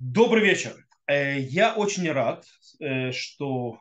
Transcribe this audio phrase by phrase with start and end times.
[0.00, 0.74] Добрый вечер.
[1.06, 2.46] Э, Я очень рад,
[2.80, 3.80] э, что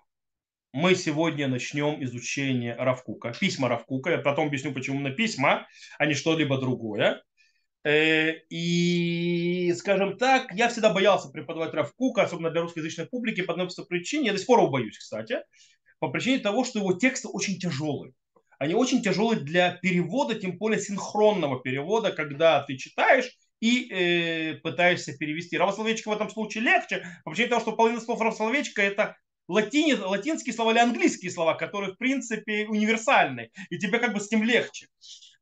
[0.73, 4.09] мы сегодня начнем изучение Равкука, письма Равкука.
[4.11, 5.65] Я потом объясню, почему на письма,
[5.97, 7.23] а не что-либо другое.
[7.85, 13.69] Э, И, скажем так, я всегда боялся преподавать Равкука, особенно для русскоязычной публики, по одной
[13.87, 14.25] причине.
[14.27, 15.37] Я до сих пор его боюсь, кстати.
[15.99, 18.11] По причине того, что его тексты очень тяжелые.
[18.57, 25.17] Они очень тяжелые для перевода, тем более синхронного перевода, когда ты читаешь и э, пытаешься
[25.17, 25.57] перевести.
[25.57, 30.53] Равословечко в этом случае легче, по причине того, что половина слов равословечка это латини, латинские
[30.53, 34.87] слова или английские слова, которые в принципе универсальны, и тебе как бы с ним легче.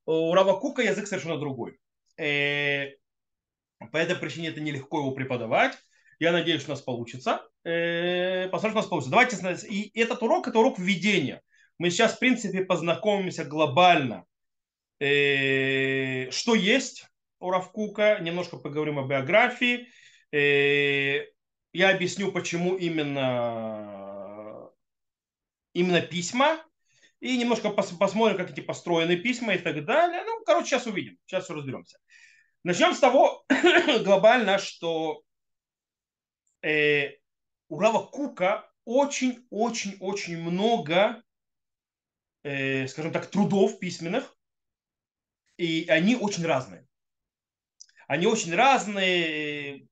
[0.06, 1.78] У Равакука язык совершенно другой.
[2.18, 2.92] Э,
[3.92, 5.78] по этой причине это нелегко его преподавать.
[6.20, 7.42] Я надеюсь, что у нас получится.
[7.64, 9.12] Э, посмотрим, что у нас получится.
[9.12, 11.42] Давайте, и этот урок, это урок введения.
[11.78, 14.26] Мы сейчас, в принципе, познакомимся глобально,
[15.00, 17.06] э, что есть
[17.40, 19.88] у Равкука, немножко поговорим о биографии.
[20.32, 21.26] Э,
[21.74, 24.70] я объясню, почему именно,
[25.74, 26.64] именно письма,
[27.20, 30.24] и немножко посмотрим, как эти построены письма и так далее.
[30.24, 31.98] Ну, короче, сейчас увидим, сейчас все разберемся.
[32.64, 33.46] Начнем с того
[34.04, 35.24] глобально, что
[36.62, 37.12] э,
[37.70, 41.22] у Рава Кука очень-очень-очень много,
[42.44, 44.36] э, скажем так, трудов письменных,
[45.58, 46.87] и они очень разные.
[48.08, 49.88] Они очень разные,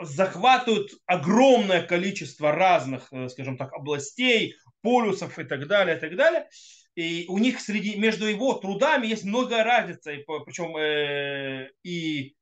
[0.00, 6.48] захватывают огромное количество разных, э, скажем так, областей, полюсов и так далее, и так далее.
[6.94, 12.34] И у них среди, между его трудами есть много разницы, и, причем э, и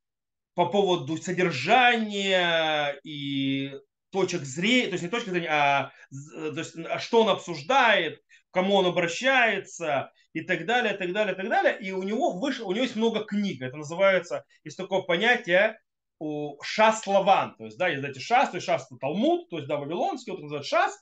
[0.55, 3.73] по поводу содержания и
[4.11, 5.93] точек зрения, то есть не точка зрения, а,
[6.33, 11.35] то есть, а что он обсуждает, к кому он обращается и так далее, так далее,
[11.35, 11.77] так далее.
[11.81, 13.61] И у него вышло, у него есть много книг.
[13.61, 15.79] Это называется, есть такое понятие
[16.21, 17.57] у шас лаван.
[17.57, 20.43] То есть, да, есть эти шас, то есть шас Талмуд, то есть, да, вавилонский, вот
[20.43, 20.99] называют шас.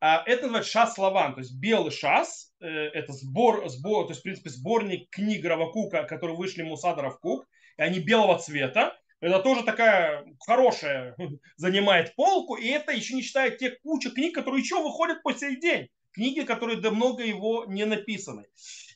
[0.00, 2.52] А это называется шас лаван, то есть белый шас.
[2.60, 7.46] Э, это сбор, сбор, то есть, в принципе, сборник книг Равакука, которые вышли Мусада Равкук.
[7.78, 8.94] И они белого цвета.
[9.20, 11.16] Это тоже такая хорошая,
[11.56, 12.56] занимает полку.
[12.56, 16.40] И это еще не считая те куча книг, которые еще выходят по сей день книги,
[16.40, 18.46] которые до много его не написаны.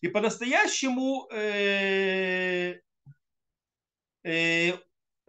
[0.00, 2.80] И по-настоящему, э,
[4.22, 4.72] э,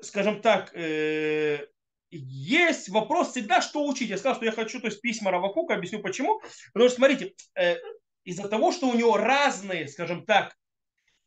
[0.01, 1.65] скажем так, э,
[2.11, 4.09] есть вопрос всегда, что учить.
[4.09, 6.41] Я сказал, что я хочу, то есть письма Равакука, объясню почему.
[6.73, 7.75] Потому что, смотрите, э,
[8.23, 10.55] из-за того, что у него разные, скажем так,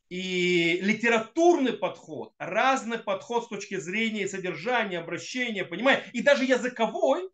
[0.09, 7.29] и литературный подход, разный подход с точки зрения содержания, обращения, понимаете, и даже языковой,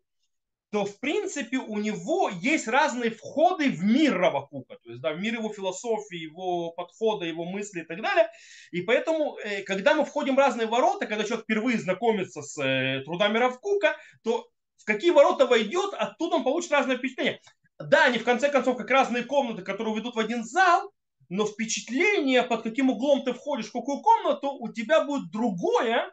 [0.70, 5.20] то в принципе у него есть разные входы в мир Равакука, то есть да, в
[5.20, 8.28] мир его философии, его подхода, его мысли и так далее.
[8.70, 13.02] И поэтому, э, когда мы входим в разные ворота, когда человек впервые знакомится с э,
[13.04, 17.40] трудами Равкука, то в какие ворота войдет, оттуда он получит разное впечатление.
[17.78, 20.92] Да, они в конце концов как разные комнаты, которые ведут в один зал,
[21.30, 26.12] но впечатление, под каким углом ты входишь в какую комнату, у тебя будет другое,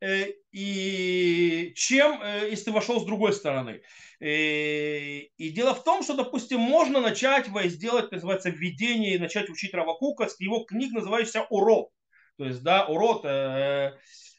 [0.00, 3.80] э, и, чем э, если ты вошел с другой стороны.
[4.20, 9.72] Э, и дело в том, что, допустим, можно начать сделать, называется, введение и начать учить
[9.72, 11.88] Равакука с его книг, называющихся «Урод».
[12.36, 13.24] То есть, да, урод.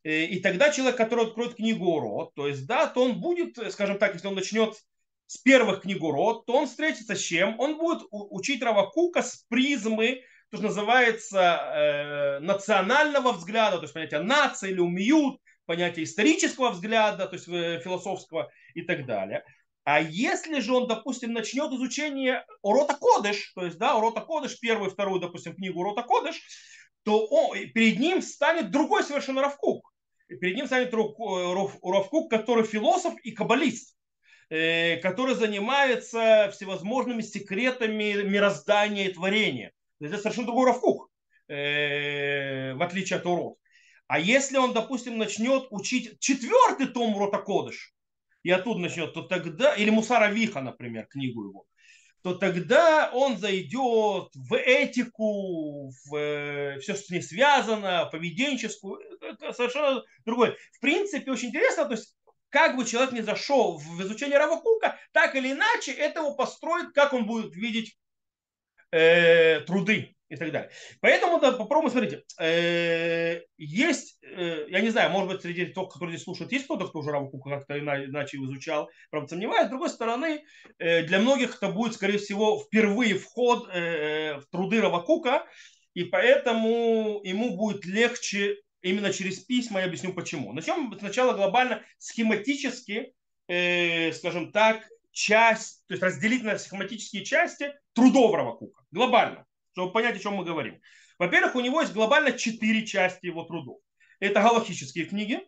[0.04, 4.14] И тогда человек, который откроет книгу урод, то есть, да, то он будет, скажем так,
[4.14, 4.74] если он начнет
[5.30, 7.60] с первых книг урод, то он встретится с чем?
[7.60, 14.22] Он будет учить Равакука с призмы, то, что называется э, национального взгляда, то есть понятие
[14.22, 19.44] нации или умьют, понятие исторического взгляда, то есть э, философского и так далее.
[19.84, 24.90] А если же он, допустим, начнет изучение Урота Кодыш, то есть, да, Урота Кодыш, первую,
[24.90, 26.42] вторую, допустим, книгу Урота Кодыш,
[27.04, 29.94] то он, перед ним станет другой совершенно Равкук.
[30.28, 33.96] Перед ним станет Равкук, который философ и каббалист.
[34.52, 39.74] Э, который занимается всевозможными секретами мироздания и творения.
[40.00, 41.12] Это совершенно другой Равкух,
[41.48, 43.58] э, в отличие от урод.
[44.08, 47.94] А если он, допустим, начнет учить четвертый том Урота Кодыш,
[48.42, 51.66] и оттуда начнет, то тогда, или Мусара Виха, например, книгу его,
[52.24, 59.54] то тогда он зайдет в этику, в э, все, что с ней связано, поведенческую, это
[59.54, 60.56] совершенно другое.
[60.74, 62.16] В принципе, очень интересно, то есть
[62.50, 67.14] как бы человек не зашел в изучение Равакука, так или иначе это его построит, как
[67.14, 67.98] он будет видеть
[68.92, 70.70] э, труды и так далее.
[71.02, 76.16] Поэтому да, попробуем, смотрите, э, есть, э, я не знаю, может быть, среди тех, которые
[76.16, 79.68] здесь слушают, есть кто-то, кто уже Равакука как-то иначе изучал, правда, сомневаюсь.
[79.68, 80.44] С другой стороны,
[80.78, 85.46] э, для многих это будет, скорее всего, впервые вход э, в труды Равакука,
[85.96, 90.54] и поэтому ему будет легче Именно через письма я объясню почему.
[90.54, 93.14] Начнем сначала глобально схематически,
[93.48, 98.84] э, скажем так, часть, то есть разделить на схематические части трудов Равакука.
[98.92, 100.82] Глобально, чтобы понять, о чем мы говорим.
[101.18, 103.82] Во-первых, у него есть глобально четыре части его трудов.
[104.20, 105.42] Это галактические книги,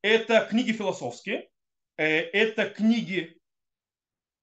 [0.00, 1.48] это книги философские,
[1.98, 3.38] э, это книги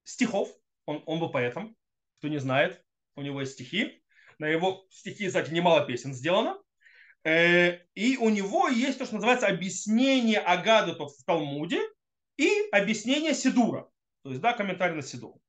[0.03, 0.49] стихов.
[0.85, 1.75] Он, он был поэтом,
[2.19, 2.83] кто не знает,
[3.15, 4.03] у него есть стихи.
[4.37, 6.59] На его стихи, кстати, немало песен сделано.
[7.25, 11.81] Э, и у него есть то, что называется объяснение Агады в Талмуде
[12.37, 13.89] и объяснение Сидура.
[14.23, 15.41] То есть, да, комментарий на Сидуру.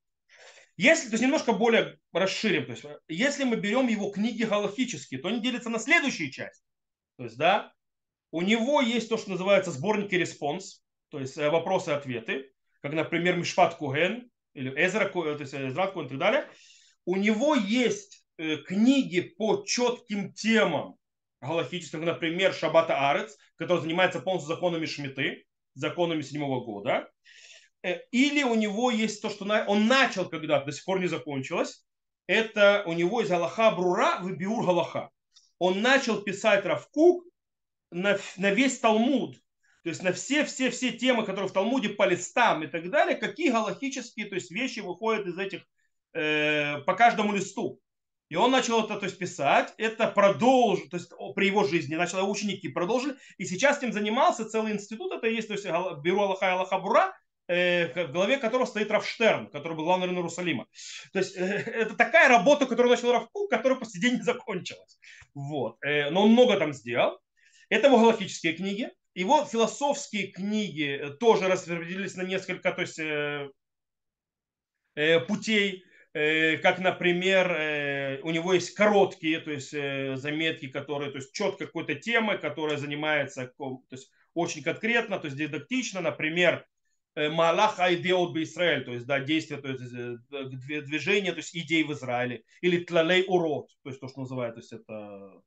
[0.79, 5.29] Если, то есть немножко более расширим, то есть, если мы берем его книги галахические, то
[5.29, 6.65] они делятся на следующие части.
[7.19, 7.73] То есть, да,
[8.31, 12.95] у него есть то, что называется сборники респонс, то есть э, вопросы и ответы, как,
[12.95, 16.49] например, Мишпат Коэн или Эзра, то есть Эзрат Коэн и так далее.
[17.05, 20.99] У него есть э, книги по четким темам
[21.41, 25.45] галахическим, например, Шабат а-Арец, который занимается полностью законами Шмиты,
[25.75, 27.09] законами седьмого года.
[27.83, 31.85] Э, или у него есть то, что он начал когда-то, до сих пор не закончилось.
[32.27, 35.11] Это у него есть Галаха Брура, Вибиур Галаха.
[35.59, 37.25] Он начал писать Равкук
[37.91, 39.37] на, на весь Талмуд,
[39.85, 44.27] то есть на все-все-все темы, которые в Талмуде по листам и так далее, какие галактические
[44.27, 45.65] то есть вещи выходят из этих
[46.13, 47.81] э, по каждому листу.
[48.29, 52.29] И он начал это то есть, писать, это продолжил, то есть при его жизни, начал
[52.29, 55.67] ученики продолжили, и сейчас этим занимался целый институт, это есть то есть,
[56.03, 57.17] бюро Аллаха и Аллаха Бура,
[57.49, 60.67] э, в голове которого стоит Рафштерн, который был главным Иерусалима.
[61.13, 64.99] То есть э, это такая работа, которую начал Равку, которая по сей день не закончилась.
[65.35, 65.77] Вот.
[65.85, 67.19] Э, но он много там сделал.
[67.69, 68.91] Это его галактические книги.
[69.15, 73.49] Его философские книги э, тоже распределились на несколько то есть, э,
[74.95, 75.85] э, путей,
[76.63, 81.67] как, например, э, у него есть короткие то есть, э, заметки, которые то есть, четко
[81.67, 86.67] какой-то темы, которая занимается то есть, очень конкретно, то есть дидактично, например,
[87.17, 91.85] э, Малах Айдеот Израиль, то есть да, действие, то есть э, движение, то есть идей
[91.85, 95.43] в Израиле, или Тлалей Урод, то есть то, что называют, то есть это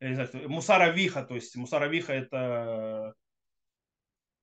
[0.00, 3.14] я не знаю, мусаравиха, то есть мусаравиха это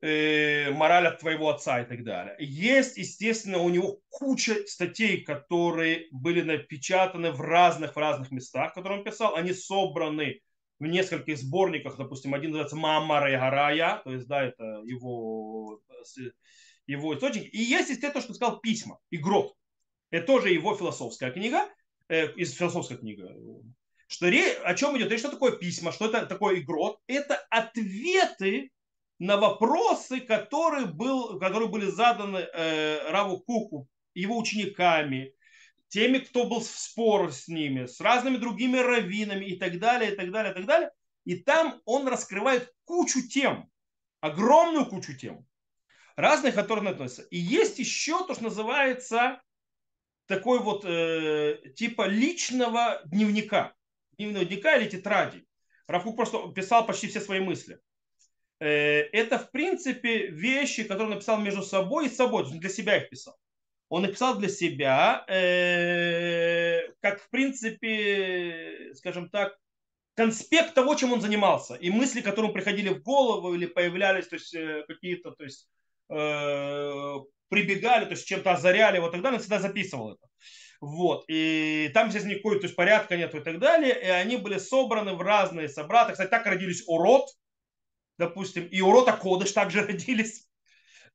[0.02, 2.36] э, мораль от твоего отца и так далее.
[2.40, 9.00] Есть, естественно, у него куча статей, которые были напечатаны в разных, в разных местах, которые
[9.00, 9.36] он писал.
[9.36, 10.42] Они собраны
[10.80, 15.82] в нескольких сборниках, допустим, один называется Мамара и Гарая, то есть, да, это его,
[16.88, 17.54] его источник.
[17.54, 19.54] И есть, естественно, то, что сказал письма, Игрот.
[20.12, 21.68] Это тоже его философская книга,
[22.08, 23.24] э, из философской книги,
[24.08, 28.72] что о чем идет речь, что такое письма, что это такое игрот, это ответы
[29.20, 35.34] на вопросы, которые, был, которые были заданы э, Раву Куку, его учениками,
[35.90, 40.16] теми, кто был в спор с ними, с разными другими раввинами и так далее, и
[40.16, 40.92] так далее, и так далее.
[41.26, 43.70] И там он раскрывает кучу тем,
[44.22, 45.46] огромную кучу тем,
[46.16, 47.24] разных, которые относятся.
[47.24, 49.42] И есть еще то, что называется
[50.28, 53.74] такой вот э, типа личного дневника
[54.20, 55.46] дневника или тетради.
[55.88, 57.80] Равкук просто писал почти все свои мысли.
[58.60, 62.70] Э, это, в принципе, вещи, которые он написал между собой и собой, то есть для
[62.70, 63.38] себя их писал.
[63.88, 69.58] Он написал для себя, э, как, в принципе, скажем так,
[70.16, 74.54] конспект того, чем он занимался, и мысли, которые приходили в голову или появлялись, то есть
[74.54, 75.68] э, какие-то, то есть
[77.50, 80.28] прибегали, то есть чем-то озаряли, вот тогда он всегда записывал это.
[80.82, 81.26] Вот.
[81.28, 83.94] И там здесь никакой то есть, порядка нет и так далее.
[84.02, 86.14] И они были собраны в разные собраты.
[86.14, 87.28] Кстати, так родились урод,
[88.20, 90.48] допустим, и урота Кодыш также родились.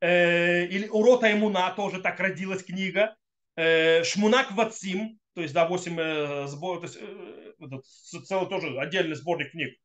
[0.01, 3.17] Э, или урота Имуна тоже так родилась книга.
[3.57, 9.53] Э, Шмунак Вацим, то есть, да, 8 э, сбор, то есть, целый тоже отдельный сборник
[9.53, 9.79] книг.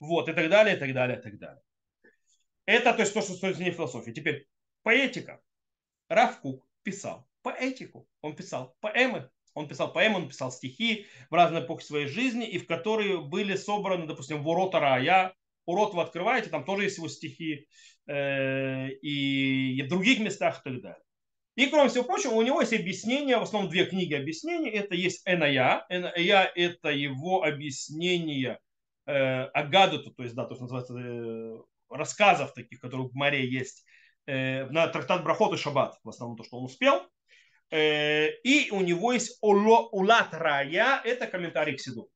[0.00, 1.62] Вот, и так далее, и так далее, и так далее.
[2.64, 4.12] Это, то есть, то, что стоит не философии.
[4.12, 4.46] Теперь,
[4.82, 5.40] поэтика.
[6.08, 8.06] Равкук писал поэтику.
[8.20, 12.58] Он писал поэмы, он писал поэмы, он писал стихи в разные эпохи своей жизни, и
[12.58, 15.34] в которые были собраны, допустим, ворота рая.
[15.66, 17.66] Урод вы открываете, там тоже есть его стихи,
[18.08, 21.02] э, и, в других местах и так далее.
[21.54, 24.70] И, кроме всего прочего, у него есть объяснение, в основном две книги объяснений.
[24.70, 25.84] Это есть Эная.
[25.90, 28.58] Эная– это его объяснение
[29.06, 31.58] э, Агадуту, то есть, да, то, что называется, э,
[31.90, 33.84] рассказов таких, которые в море есть,
[34.26, 37.02] э, на трактат Брахот и Шаббат, в основном то, что он успел.
[37.70, 42.08] Э, и у него есть улат рая, это комментарий к Сиду.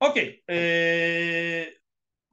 [0.00, 0.42] Окей.
[0.48, 1.66] Э,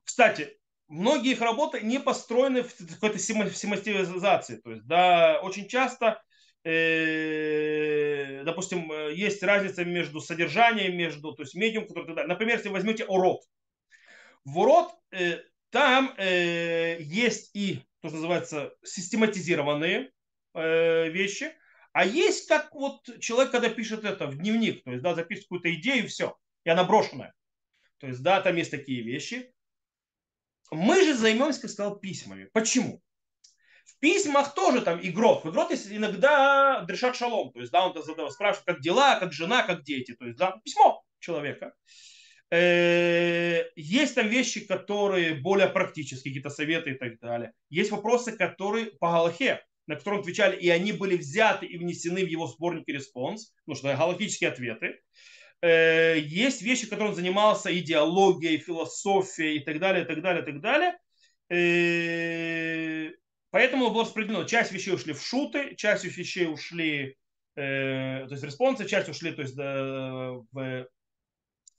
[0.05, 0.57] кстати,
[0.87, 4.55] многие их работы не построены в какой-то систематизации.
[4.55, 6.23] То есть, да, очень часто
[6.63, 13.03] э, допустим, есть разница между содержанием, между, то есть медиум, который тогда, например, если возьмете
[13.03, 13.41] урод.
[14.45, 20.11] В урод э, там есть и, то, что называется, систематизированные
[20.53, 21.51] вещи,
[21.91, 25.73] а есть как вот человек, когда пишет это в дневник, то есть, да, записывает какую-то
[25.75, 27.33] идею, и все, и она брошенная.
[27.99, 29.53] То есть, да, там есть такие вещи.
[30.71, 32.49] Мы же займемся, как сказал, письмами.
[32.53, 33.01] Почему?
[33.85, 35.43] В письмах тоже там игрот.
[35.43, 37.51] В игрот есть иногда дрешат шалом.
[37.53, 37.93] То есть, да, он
[38.31, 40.13] спрашивает, как дела, как жена, как дети.
[40.13, 41.73] То есть, да, письмо человека.
[42.49, 47.53] Э, есть там вещи, которые более практические, какие-то советы и так далее.
[47.69, 52.29] Есть вопросы, которые по Галахе, на которые отвечали, и они были взяты и внесены в
[52.29, 54.99] его сборник респонс, ну что галахические ответы.
[55.61, 60.45] Э, есть вещи, которым он занимался идеологией, философией и так далее, и так далее, и
[60.45, 60.97] так далее.
[61.49, 63.11] Э,
[63.49, 64.43] поэтому было распределено.
[64.43, 67.17] Часть вещей ушли в шуты, часть вещей ушли,
[67.55, 70.85] то есть респонсы, часть ушли то есть, в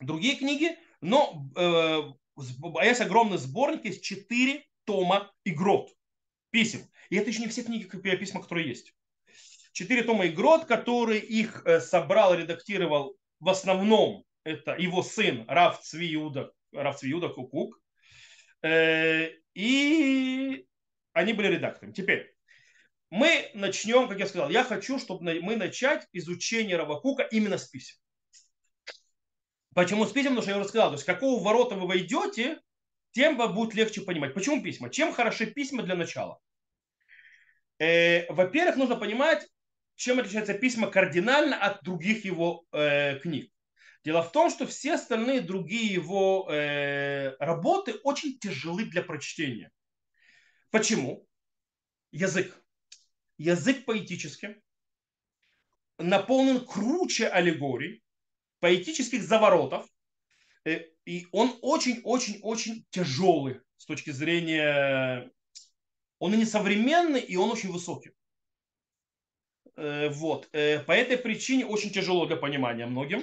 [0.00, 1.48] другие книги, но
[2.82, 5.90] есть огромный сборник, есть четыре тома игрот,
[6.50, 6.80] писем.
[7.10, 8.92] И это еще не все книги, письма, которые есть.
[9.72, 16.52] Четыре тома игрот, который их э, собрал, редактировал в основном это его сын Раф Цвиюда,
[16.72, 17.80] Раф Цвиюда Кукук.
[18.62, 20.66] Э, и
[21.12, 21.92] они были редакторами.
[21.92, 22.32] Теперь
[23.10, 27.96] мы начнем, как я сказал, я хочу, чтобы мы начать изучение Равакука именно с писем.
[29.74, 30.30] Почему с писем?
[30.30, 32.60] Потому что я уже сказал, то есть какого ворота вы войдете,
[33.12, 34.34] тем вам будет легче понимать.
[34.34, 34.90] Почему письма?
[34.90, 36.38] Чем хороши письма для начала?
[37.78, 39.48] Э, во-первых, нужно понимать,
[39.98, 43.52] чем отличаются письма кардинально от других его э, книг.
[44.04, 49.72] Дело в том, что все остальные другие его э, работы очень тяжелы для прочтения.
[50.70, 51.26] Почему?
[52.12, 52.56] Язык.
[53.38, 54.62] Язык поэтический,
[55.98, 58.04] наполнен круче аллегорий,
[58.60, 59.84] поэтических заворотов,
[60.64, 65.28] э, и он очень-очень-очень тяжелый с точки зрения
[66.20, 68.12] он и не современный, и он очень высокий.
[69.78, 70.48] Э, вот.
[70.52, 73.22] Э, по этой причине очень тяжело для понимания многим.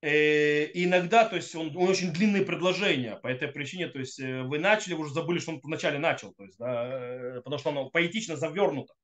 [0.00, 3.16] Э, и иногда, то есть он, он очень длинные предложения.
[3.16, 6.32] По этой причине, то есть вы начали, вы уже забыли, что он вначале начал.
[6.34, 8.94] То есть, да, потому что оно поэтично завернуто.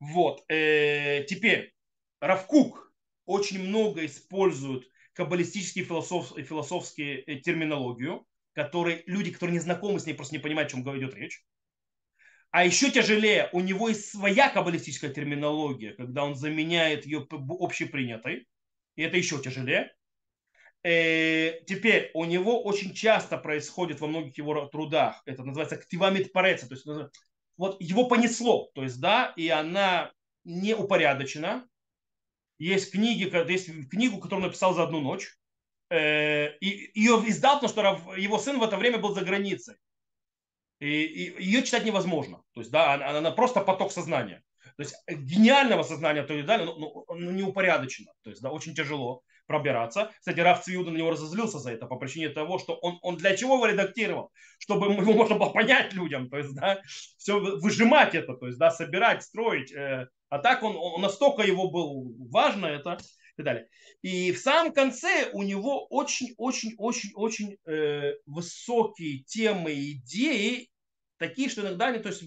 [0.00, 0.44] Вот.
[0.48, 1.72] Теперь,
[2.20, 2.92] Равкук
[3.26, 10.34] очень много использует каббалистические философ, философские терминологию, которые люди, которые не знакомы с ней, просто
[10.34, 11.44] не понимают, о чем идет речь.
[12.50, 18.46] А еще тяжелее, у него есть своя каббалистическая терминология, когда он заменяет ее общепринятой.
[18.96, 19.92] И это еще тяжелее.
[20.82, 26.68] Э, теперь у него очень часто происходит во многих его трудах, это называется ктивамит пареца,
[26.68, 26.86] то есть
[27.56, 30.12] вот его понесло, то есть да, и она
[30.44, 31.66] не упорядочена.
[32.58, 35.36] Есть книги, есть книгу, которую он написал за одну ночь,
[35.90, 39.74] э, и ее издал, потому что его сын в это время был за границей.
[40.78, 42.42] И, и ее читать невозможно.
[42.54, 44.42] То есть, да, она, она просто поток сознания.
[44.76, 48.12] То есть гениального сознания то и далее, но, но, но не упорядочено.
[48.22, 50.10] То есть, да, очень тяжело пробираться.
[50.18, 53.36] Кстати, Раф Цвиуда на него разозлился за это по причине того, что он, он для
[53.36, 54.32] чего его редактировал?
[54.58, 58.70] Чтобы его можно было понять людям, то есть, да, все выжимать это, то есть, да,
[58.70, 59.72] собирать, строить.
[59.72, 62.98] Э, а так он, он настолько его был важно это
[63.36, 63.68] и так далее.
[64.02, 70.70] И в самом конце у него очень-очень-очень-очень э, высокие темы, идеи,
[71.18, 72.24] такие, что иногда они то есть,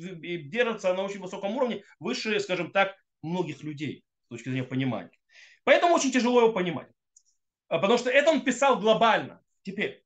[0.49, 5.17] держатся на очень высоком уровне, выше, скажем так, многих людей с точки зрения понимания.
[5.63, 6.87] Поэтому очень тяжело его понимать.
[7.67, 9.41] А, потому что это он писал глобально.
[9.63, 10.03] Теперь,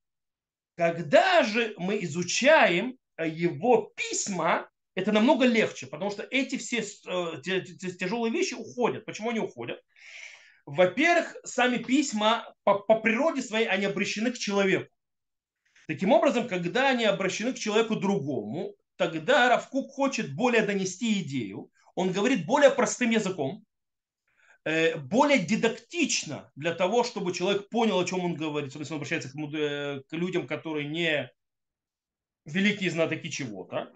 [0.75, 7.41] когда же мы изучаем э, его письма, это намного легче, потому что эти все э,
[7.41, 9.05] тяжелые вещи уходят.
[9.05, 9.81] Почему они уходят?
[10.65, 14.89] Во-первых, сами письма по, по природе своей, они обращены к человеку.
[15.87, 22.11] Таким образом, когда они обращены к человеку другому, тогда Равкук хочет более донести идею, он
[22.11, 23.65] говорит более простым языком,
[24.63, 29.29] э, более дидактично для того, чтобы человек понял, о чем он говорит, если он обращается
[29.29, 31.29] к, э, к людям, которые не
[32.45, 33.91] великие знатоки чего-то.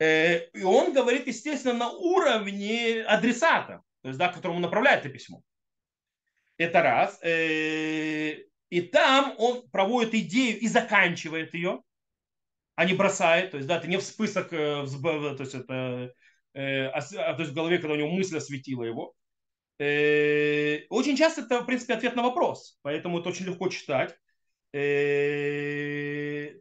[0.00, 5.42] Э, и он говорит, естественно, на уровне адресата, то есть, да, которому направляет это письмо.
[6.62, 7.18] Это раз.
[7.22, 8.36] Э,
[8.70, 11.82] и там он проводит идею и заканчивает ее,
[12.76, 13.50] а не бросает.
[13.50, 16.14] То есть, да, это не в список, э, то есть это
[16.54, 19.14] э, а, то есть в голове, когда у него мысль осветила его.
[19.78, 24.16] Очень часто это, в принципе, ответ на вопрос, поэтому это очень легко читать.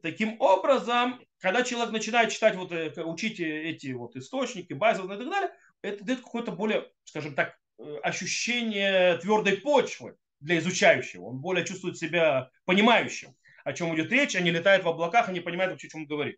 [0.01, 5.51] Таким образом, когда человек начинает читать, вот, учить эти вот источники, базы и так далее,
[5.83, 7.60] это дает какое-то более, скажем так,
[8.03, 11.25] ощущение твердой почвы для изучающего.
[11.25, 15.33] Он более чувствует себя понимающим, о чем идет речь, а не летает в облаках и
[15.33, 16.37] не понимает вообще, о чем он говорит.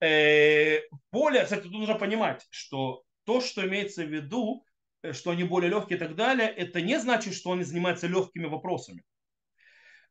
[0.00, 0.80] Э,
[1.12, 4.64] более, кстати, тут нужно понимать, что то, что имеется в виду,
[5.02, 8.46] э, что они более легкие и так далее, это не значит, что они занимаются легкими
[8.46, 9.02] вопросами.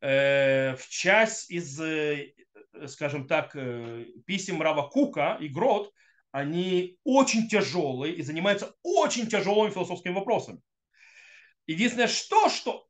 [0.01, 1.79] В часть из,
[2.91, 3.55] скажем так,
[4.25, 5.93] писем Рава Кука и Грот,
[6.33, 10.61] они очень тяжелые и занимаются очень тяжелыми философскими вопросами.
[11.67, 12.87] Единственное, что, что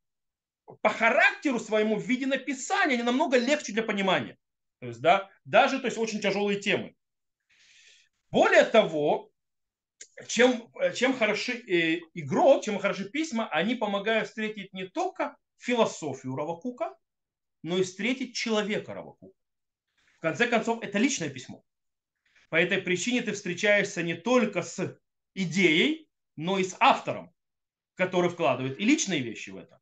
[0.82, 4.38] по характеру своему в виде написания они намного легче для понимания.
[4.80, 6.96] То есть, да, даже то есть, очень тяжелые темы.
[8.32, 9.30] Более того,
[10.28, 16.96] чем, чем хороши э, игро, чем хороши письма, они помогают встретить не только философию Равакука,
[17.62, 19.36] но и встретить человека Равакука.
[20.18, 21.62] В конце концов, это личное письмо.
[22.54, 25.00] По этой причине ты встречаешься не только с
[25.34, 27.34] идеей, но и с автором,
[27.96, 29.82] который вкладывает и личные вещи в это.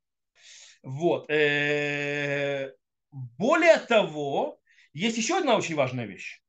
[0.82, 1.30] Вот.
[1.30, 2.74] Э,
[3.12, 4.62] более того,
[4.94, 6.42] есть еще одна очень важная вещь.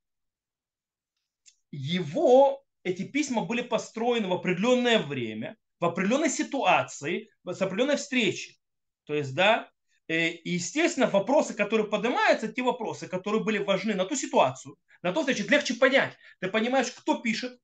[1.73, 8.61] Его, эти письма были построены в определенное время, в определенной ситуации, с определенной встречи.
[9.07, 9.73] То есть, да,
[10.09, 15.23] и, естественно, вопросы, которые поднимаются, те вопросы, которые были важны на ту ситуацию, на то,
[15.23, 16.17] значит, легче понять.
[16.41, 17.59] Ты понимаешь, кто пишет,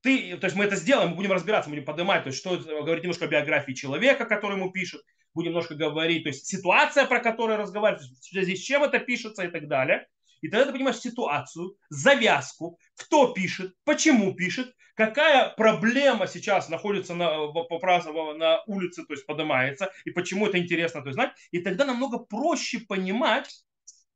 [0.00, 3.04] ты, то есть мы это сделаем, мы будем разбираться, будем поднимать, то есть что говорить
[3.04, 7.66] немножко о биографии человека, который ему пишет, будем немножко говорить, то есть ситуация, про которую
[7.66, 10.06] связи с чем это пишется и так далее.
[10.42, 17.36] И тогда ты понимаешь ситуацию, завязку, кто пишет, почему пишет, какая проблема сейчас находится на,
[17.36, 21.32] на улице, то есть поднимается, и почему это интересно то есть, знать.
[21.50, 23.64] И тогда намного проще понимать,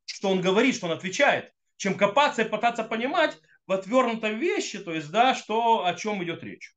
[0.05, 4.93] что он говорит, что он отвечает чем копаться и пытаться понимать в отвернутом вещи, то
[4.93, 6.75] есть, да, что, о чем идет речь.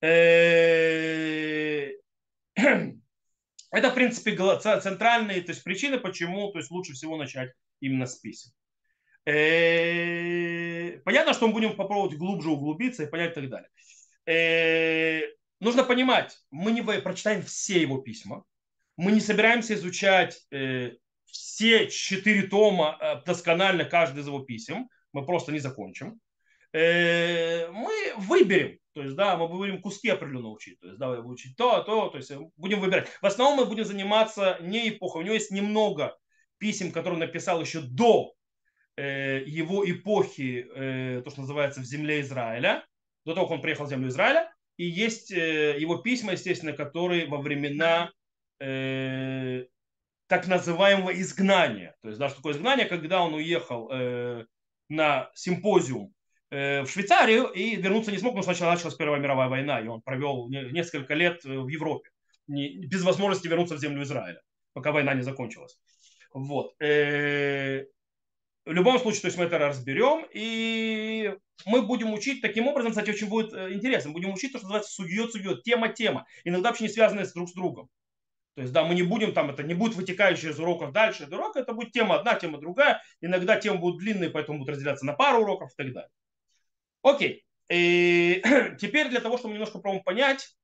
[0.00, 1.92] Э,
[2.56, 8.16] это, в принципе, центральные то есть, причины, почему то есть, лучше всего начать именно с
[8.16, 8.50] писем.
[9.26, 13.70] Э, понятно, что мы будем попробовать глубже углубиться и понять и так далее.
[14.26, 15.22] Э,
[15.60, 18.44] нужно понимать, мы не прочитаем все его письма,
[18.96, 20.46] мы не собираемся изучать
[21.30, 26.20] все четыре тома э, досконально, каждый из его писем, мы просто не закончим.
[26.72, 31.56] Э, мы выберем, то есть, да, мы будем куски определенно учить, то есть, да, учить
[31.56, 33.08] то, то, то есть, будем выбирать.
[33.20, 36.16] В основном мы будем заниматься не эпохой, у него есть немного
[36.58, 38.39] писем, которые он написал еще до э,
[38.96, 40.62] его эпохи,
[41.24, 42.84] то, что называется, в земле Израиля,
[43.24, 47.38] до того, как он приехал в землю Израиля, и есть его письма, естественно, которые во
[47.38, 48.10] времена
[50.30, 51.96] так называемого изгнания.
[52.02, 54.44] То есть, да, что такое изгнание, когда он уехал э,
[54.88, 56.14] на симпозиум
[56.50, 59.88] э, в Швейцарию и вернуться не смог, потому что сначала началась Первая мировая война, и
[59.88, 62.10] он провел несколько лет э, в Европе,
[62.46, 64.40] без возможности вернуться в землю Израиля,
[64.72, 65.76] пока война не закончилась.
[66.32, 66.74] Вот.
[68.66, 73.10] В любом случае, то есть мы это разберем, и мы будем учить таким образом, кстати,
[73.10, 76.90] очень будет э, интересно, будем учить то, что называется судьет, судьет, тема-тема, иногда вообще не
[76.90, 77.88] связанные друг с другом.
[78.54, 81.32] То есть, да, мы не будем там, это не будет вытекающее из уроков дальше из
[81.32, 83.00] урока, это будет тема одна, тема другая.
[83.20, 86.10] Иногда темы будут длинные, поэтому будут разделяться на пару уроков и так далее.
[87.02, 87.44] Окей.
[87.70, 88.42] И
[88.78, 90.54] теперь для того, чтобы немножко пробовать понять,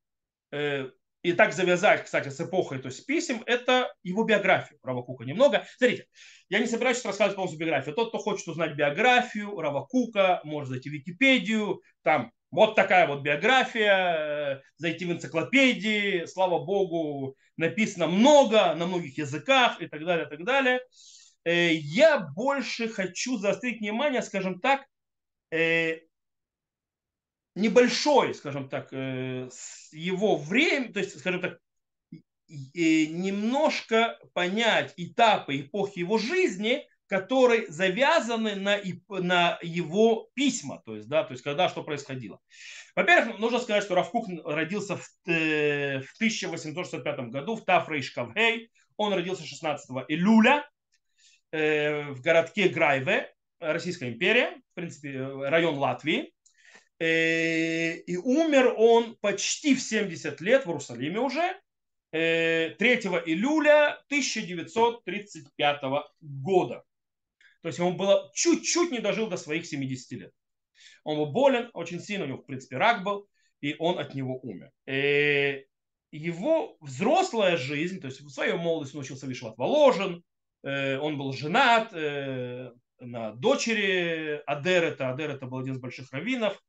[0.51, 0.91] э,
[1.27, 5.67] и так завязать, кстати, с эпохой, то есть писем, это его биографию Равакука немного.
[5.77, 6.07] Смотрите,
[6.49, 7.97] я не собираюсь рассказывать полностью биографию.
[7.97, 14.63] Тот, кто хочет узнать биографию Равакука, может зайти в Википедию, там вот такая вот биография,
[14.77, 20.45] зайти в энциклопедии, слава богу, написано много, на многих языках и так далее, и так
[20.45, 20.81] далее.
[21.45, 24.87] Э, я больше хочу заострить внимание, скажем так,
[25.51, 26.03] э,
[27.57, 29.49] небольшой, скажем так, э,
[29.91, 31.59] его время, то есть, скажем так,
[32.49, 41.25] немножко понять этапы эпохи его жизни, которые завязаны на, на его письма, то есть, да,
[41.25, 42.41] то есть когда что происходило.
[42.95, 48.71] Во-первых, нужно сказать, что Равкук родился в, э, в 1865 году в Тафрейшкавхей.
[48.97, 50.69] Он родился 16 июля
[51.53, 56.33] э, в городке Грайве, Российская империя, в принципе, район Латвии.
[56.99, 61.61] Э, и умер он почти в 70 лет в Иерусалиме уже,
[62.11, 65.83] 3 июля 1935
[66.21, 66.85] года.
[67.63, 70.33] То есть он было чуть-чуть не дожил до своих 70 лет.
[71.05, 73.29] Он был болен очень сильно, у него, в принципе, рак был,
[73.61, 74.71] и он от него умер.
[74.87, 75.65] Э,
[76.13, 80.23] его взрослая жизнь, то есть в своей молодости он учился Вишват Воложен,
[80.63, 85.11] э, он был женат э, на дочери Адерета.
[85.11, 86.63] Адер это был один из больших раввинов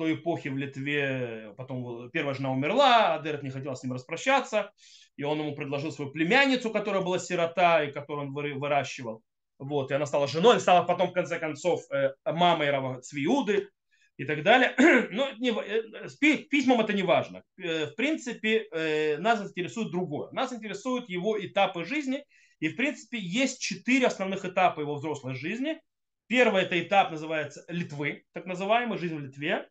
[0.00, 4.72] той эпохи в Литве, потом первая жена умерла, Адерет не хотел с ним распрощаться,
[5.16, 9.22] и он ему предложил свою племянницу, которая была сирота, и которую он выращивал.
[9.58, 13.68] Вот, и она стала женой, стала потом, в конце концов, э, мамой Рава Цвиуды
[14.16, 14.74] и так далее.
[15.10, 17.42] Но не, э, с письмом это не важно.
[17.58, 20.30] Э, в принципе, нас интересует другое.
[20.32, 22.24] Нас интересуют его этапы жизни.
[22.60, 25.78] И, в принципе, есть четыре основных этапа его взрослой жизни.
[26.26, 29.68] Первый это этап называется Литвы, так называемый, жизнь в Литве.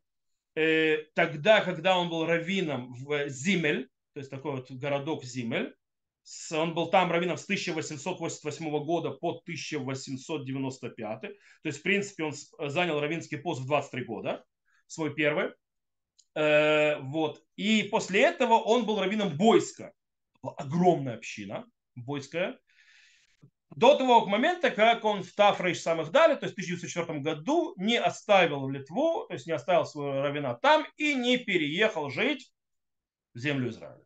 [1.14, 5.74] Тогда, когда он был раввином в Зимель, то есть такой вот городок Зимель,
[6.52, 11.22] он был там раввином с 1888 года по 1895.
[11.22, 11.30] То
[11.64, 12.34] есть, в принципе, он
[12.70, 14.44] занял раввинский пост в 23 года,
[14.88, 15.52] свой первый.
[16.36, 17.44] Э, вот.
[17.56, 19.94] И после этого он был раввином Бойска.
[20.42, 22.60] Огромная община бойская.
[23.76, 27.98] До того момента, как он в Тафрейш самых дали, то есть в 1904 году, не
[27.98, 32.52] оставил в Литву, то есть не оставил своего равина там и не переехал жить
[33.34, 34.04] в землю Израиля.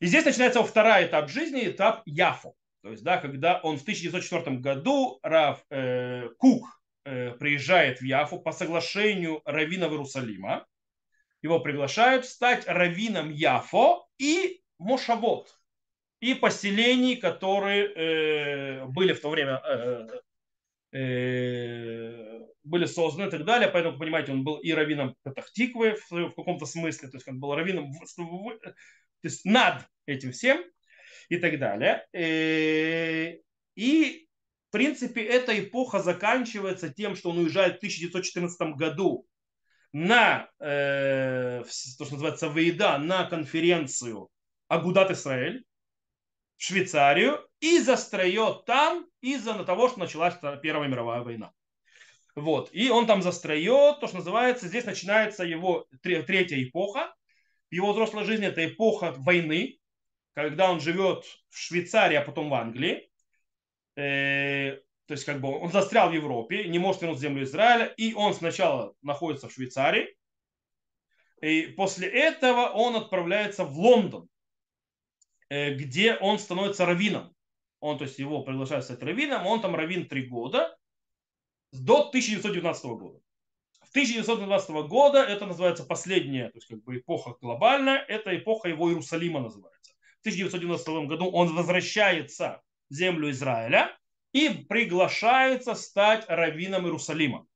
[0.00, 2.54] И здесь начинается второй этап жизни, этап Яфо.
[2.82, 6.66] То есть, да, когда он в 1904 году Рав э, Кук
[7.04, 10.66] э, приезжает в Яфу по соглашению раввинов Иерусалима.
[11.40, 15.58] Его приглашают стать раввином Яфо и Мошавод,
[16.24, 20.08] и поселений, которые э, были в то время э,
[20.96, 23.68] э, были созданы и так далее.
[23.68, 27.54] Поэтому, понимаете, он был и раввином Петахтиквы в, в каком-то смысле, то есть он был
[27.54, 30.64] раввином то есть над этим всем
[31.28, 32.06] и так далее.
[33.76, 34.26] И,
[34.68, 39.26] в принципе, эта эпоха заканчивается тем, что он уезжает в 1914 году
[39.92, 44.30] на, то, что называется, Вейда, на конференцию
[44.68, 45.73] Агудат Исраэль в
[46.64, 51.52] Швейцарию и застроет там из-за того, что началась Первая мировая война.
[52.34, 52.70] Вот.
[52.72, 57.14] И он там застроет, то, что называется, здесь начинается его третья эпоха,
[57.70, 59.78] его взрослой жизни это эпоха войны,
[60.32, 63.10] когда он живет в Швейцарии, а потом в Англии.
[63.96, 67.86] Э, то есть как бы он застрял в Европе, не может вернуться в землю Израиля,
[67.96, 70.16] и он сначала находится в Швейцарии,
[71.40, 74.28] и после этого он отправляется в Лондон,
[75.50, 77.34] где он становится раввином.
[77.80, 80.76] Он, то есть его приглашают стать раввином, он там раввин три года,
[81.72, 83.20] до 1919 года.
[83.94, 89.38] 1920 года это называется последняя, то есть как бы эпоха глобальная, это эпоха его Иерусалима
[89.38, 89.92] называется.
[90.18, 93.96] В 1990 году он возвращается в землю Израиля
[94.32, 97.46] и приглашается стать раввином Иерусалима.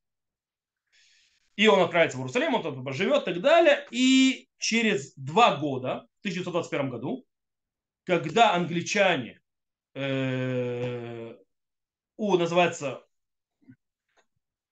[1.57, 3.89] И он отправится в Иерусалим, он там живет и так далее.
[3.91, 7.27] И через два года, в 1921 году,
[8.09, 9.39] когда англичане,
[9.95, 11.37] э,
[12.17, 13.07] у, называется,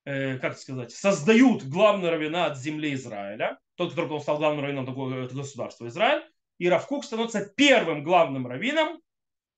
[0.06, 5.28] э, как сказать, создают главного равина от земли Израиля, тот, который стал главным раввином такого
[5.28, 6.24] государства Израиль,
[6.56, 9.02] и Равкук становится первым главным раввином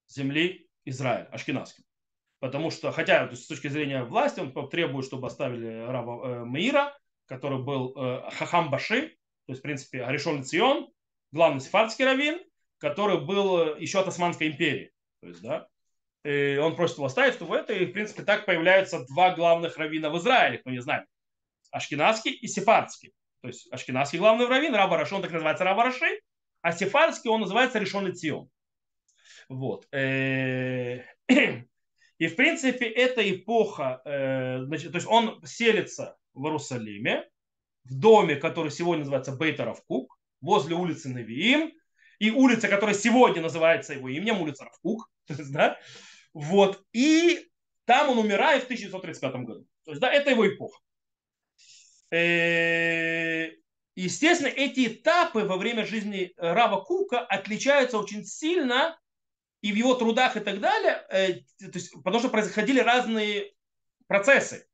[0.09, 1.85] земли Израиля, ашкенадским.
[2.41, 6.45] Потому что, хотя то есть, с точки зрения власти, он требует, чтобы оставили раба э,
[6.45, 9.11] Маира, который был э, Хахам Баши,
[9.47, 10.91] то есть, в принципе, Аришон Цион,
[11.31, 12.43] главный сефардский раввин,
[12.79, 14.93] который был э, еще от Османской империи.
[15.21, 15.69] То есть, да,
[16.25, 19.77] и он просит его оставить, что в это, и, в принципе, так появляются два главных
[19.77, 21.07] раввина в Израиле, кто не знает.
[21.71, 23.12] Ашкенадский и Сефардский.
[23.41, 26.21] То есть Ашкенадский главный раввин, Раба Раши, он так называется Раба Раши,
[26.61, 28.49] а Сефардский он называется Решон Цион.
[29.49, 29.87] Вот.
[29.93, 37.29] Э, и, в принципе, эта эпоха, э, значит, то есть он селится в Иерусалиме,
[37.85, 41.73] в доме, который сегодня называется Бейтаров Кук, возле улицы Навиим,
[42.18, 45.78] и улица, которая сегодня называется его именем, улица Равкук, да,
[46.33, 46.83] вот.
[46.92, 47.48] И
[47.85, 49.66] там он умирает в 1935 году.
[49.85, 50.78] То есть, да, это его эпоха.
[52.11, 53.50] Э,
[53.94, 58.98] естественно, эти этапы во время жизни Рава Кука отличаются очень сильно
[59.61, 63.52] и в его трудах и так далее, э, есть, потому что происходили разные
[64.07, 64.68] процессы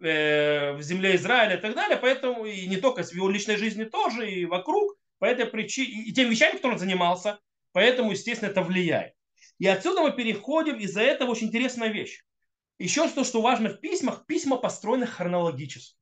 [0.00, 3.84] э, в земле Израиля и так далее, поэтому и не только в его личной жизни
[3.84, 7.38] тоже, и вокруг, по этой причине, и тем вещами, которым он занимался,
[7.72, 9.14] поэтому, естественно, это влияет.
[9.58, 12.22] И отсюда мы переходим, из-за этого очень интересная вещь.
[12.78, 15.96] Еще то, что важно в письмах, письма построены хронологически.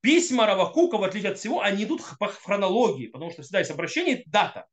[0.00, 4.22] Письма Равакука, в отличие от всего, они идут по хронологии, потому что всегда есть обращение,
[4.26, 4.66] дата.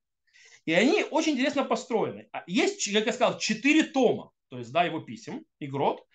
[0.65, 2.29] И они очень интересно построены.
[2.31, 6.05] А есть, как я сказал, четыре тома, то есть, да, его писем, Игрот.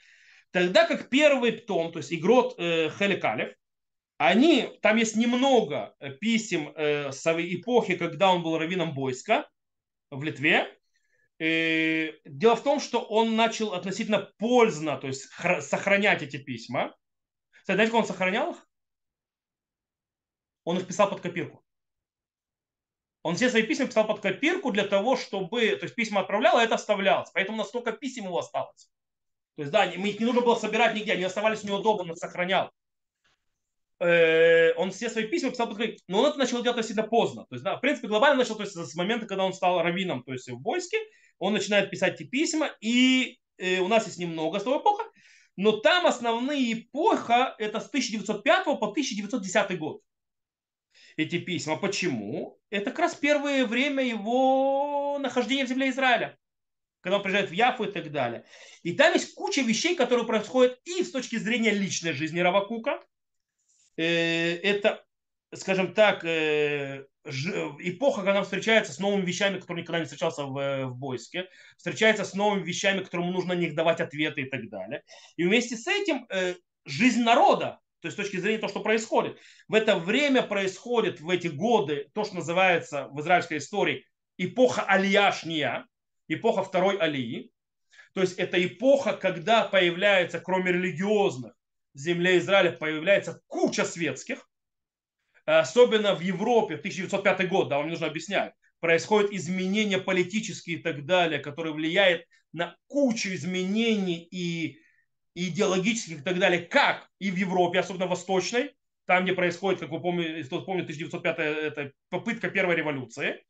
[0.51, 3.55] Тогда как первый том, то есть Игрот э, Хеликалев,
[4.19, 9.49] они, там есть немного э, писем э, с эпохи, когда он был раввином Бойска
[10.11, 10.79] в Литве,
[11.43, 15.29] Э, дело в том, что он начал относительно поздно, то есть
[15.61, 16.95] сохранять эти письма.
[17.65, 18.69] Знаете, как он сохранял их?
[20.63, 21.65] он их писал под копирку.
[23.25, 26.63] Он все свои письма писал под копирку для того, чтобы, то есть письма отправлял, а
[26.63, 27.31] это оставлялось.
[27.35, 28.89] Поэтому настолько писем его осталось.
[29.57, 32.71] То есть, да, мы их не нужно было собирать нигде, они оставались неудобно, он сохранял.
[34.03, 36.01] Э, он все свои письма писал копирку.
[36.09, 37.47] Но он это начал делать всегда поздно.
[37.49, 40.25] То есть, да, в принципе, глобально начал, то есть, с момента, когда он стал раввином,
[40.25, 40.99] то есть, в Бойске,
[41.39, 45.05] он начинает писать эти письма, и э, у нас есть немного с того эпоха,
[45.57, 50.01] но там основные эпоха это с 1905 по 1910 год
[51.17, 51.77] эти письма.
[51.77, 52.59] Почему?
[52.71, 56.39] Это как раз первое время его нахождения в земле Израиля.
[57.03, 58.45] Когда он приезжает в Яфу и так далее.
[58.83, 63.01] И там есть куча вещей, которые происходят и с точки зрения личной жизни Равакука.
[63.97, 65.05] Э, это,
[65.55, 70.59] скажем так, э, эпоха, когда он встречается с новыми вещами, которые никогда не встречался в,
[70.59, 74.69] э, в Бойске, встречается с новыми вещами, которым нужно на них давать ответы и так
[74.69, 75.03] далее.
[75.37, 76.27] И вместе с этим
[76.85, 79.39] жизнь народа, то есть с точки зрения того, что происходит.
[79.69, 84.05] В это время происходит, в эти годы, то, что называется в израильской истории
[84.39, 85.87] эпоха Алияшния,
[86.27, 87.53] эпоха второй Алии.
[88.15, 91.53] То есть это эпоха, когда появляется, кроме религиозных,
[91.95, 94.49] в земле Израиля появляется куча светских,
[95.45, 101.39] особенно в Европе, 1905 год, да, вам нужно объяснять, происходят изменения политические и так далее,
[101.39, 104.79] которые влияют на кучу изменений и
[105.35, 108.75] идеологических и так далее, как и в Европе, особенно восточной,
[109.07, 113.45] там, где происходит, как вы помните, кто помнит, 1905 это попытка первой революции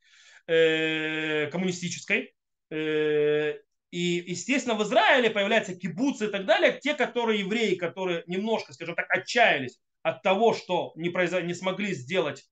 [0.47, 2.33] э, коммунистической.
[2.71, 3.55] Э,
[3.93, 8.95] и, естественно, в Израиле появляются кибуцы и так далее, те, которые евреи, которые немножко, скажем
[8.95, 11.31] так, отчаялись от того, что не, произ...
[11.43, 12.43] не смогли сделать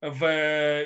[0.00, 0.24] в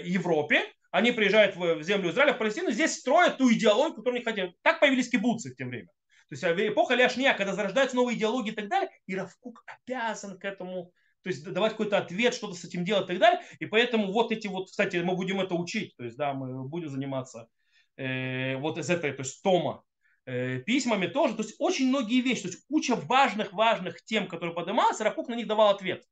[0.03, 4.53] Европе, они приезжают в землю Израиля, в Палестину, здесь строят ту идеологию, которую они хотят.
[4.63, 5.89] Так появились кибуцы в те время.
[6.31, 10.39] То есть э, эпоха Ляшния, когда зарождаются новые идеологии и так далее, и Равкук обязан
[10.39, 10.91] к этому,
[11.23, 13.43] то есть давать какой-то ответ, что-то с этим делать и так далее.
[13.59, 16.89] И поэтому вот эти вот, кстати, мы будем это учить, то есть да, мы будем
[16.89, 17.51] заниматься
[17.97, 19.85] э, вот из этой, то есть тома
[20.27, 21.35] э, письмами тоже.
[21.35, 25.47] То есть очень многие вещи, то есть куча важных-важных тем, которые поднималась, Равкук на них
[25.47, 26.05] давал ответ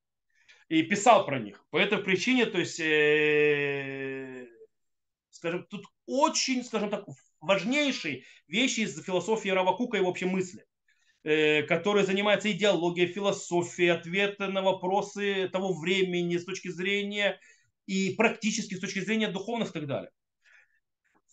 [0.71, 1.65] и писал про них.
[1.71, 4.47] По этой причине, то есть, э,
[5.31, 7.05] скажем, тут очень, скажем так,
[7.41, 10.65] важнейшие вещи из философии Равакука и вообще мысли,
[11.25, 17.41] э, который занимается идеологией, философией, ответы на вопросы того времени с точки зрения
[17.87, 20.11] и практически с точки зрения духовных и так далее.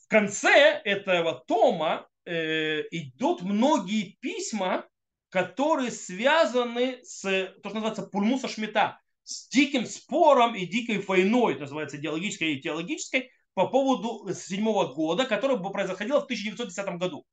[0.08, 4.88] В конце этого тома э, идут многие письма,
[5.28, 7.24] которые связаны с
[7.62, 12.62] то, что называется пульмуса шмита, с диким спором и дикой войной, это называется идеологической и
[12.62, 17.26] теологической, по поводу седьмого года, который бы происходило в 1910 году.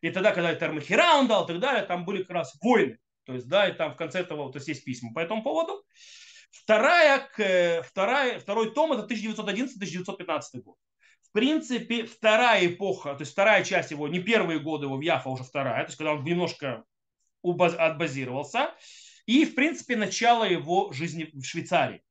[0.00, 2.98] И тогда, когда Термахира он дал и так далее, там были как раз войны.
[3.26, 5.84] То есть, да, и там в конце этого то есть, есть письма по этому поводу.
[6.50, 7.28] Вторая,
[7.82, 10.78] вторая, второй том это 1911-1915 год.
[11.28, 15.28] В принципе, вторая эпоха, то есть вторая часть его, не первые годы его в Яфа,
[15.28, 16.84] уже вторая, то есть когда он немножко
[17.42, 18.74] отбазировался.
[19.26, 22.02] И, в принципе, начало его жизни в Швейцарии.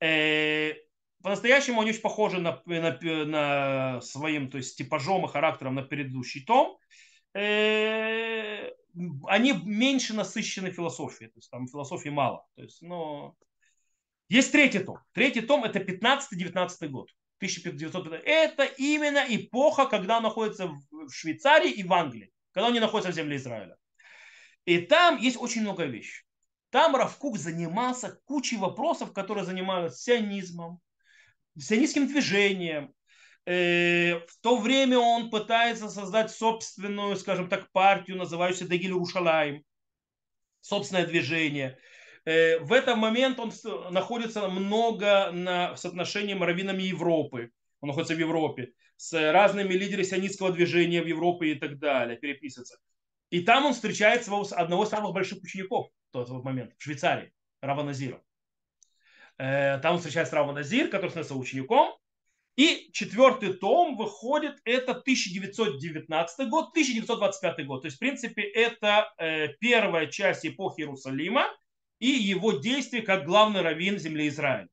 [0.00, 0.74] Э,
[1.20, 6.44] по-настоящему они очень похожи на, на, на своим то есть, типажом и характером на предыдущий
[6.44, 6.78] том.
[7.34, 8.70] Э,
[9.26, 12.46] они меньше насыщены философией, то есть там философии мало.
[12.54, 13.34] То есть, но...
[14.28, 14.98] Есть третий том.
[15.12, 17.10] Третий том это 15-19 год.
[17.38, 18.22] 1900.
[18.24, 23.12] Это именно эпоха, когда он находится в Швейцарии и в Англии, когда он не находится
[23.12, 23.76] в земле Израиля.
[24.64, 26.24] И там есть очень много вещей.
[26.70, 30.80] Там Равкук занимался кучей вопросов, которые занимаются сионизмом,
[31.56, 32.92] сионистским движением.
[33.46, 39.62] Э, в то время он пытается создать собственную, скажем так, партию, называющуюся Дегиль Рушалаем,
[40.60, 41.78] собственное движение.
[42.26, 43.52] Э, в этот момент он
[43.90, 47.52] находится много на соотношении раввинами Европы.
[47.80, 52.78] Он находится в Европе с разными лидерами сионистского движения в Европе и так далее, переписывается.
[53.30, 57.32] И там он встречает своего, одного из самых больших учеников в тот момент, в Швейцарии,
[57.60, 58.20] Рава Назира.
[59.38, 61.94] Э, там он встречается Рава Назир, который становится учеником.
[62.56, 67.82] И четвертый том выходит, это 1919 год, 1925 год.
[67.82, 71.46] То есть, в принципе, это э, первая часть эпохи Иерусалима
[71.98, 74.68] и его действий как главный раввин земли Израиля.